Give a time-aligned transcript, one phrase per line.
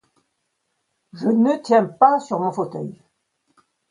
[1.13, 2.99] Je ne tiens pas sur mon fauteuil.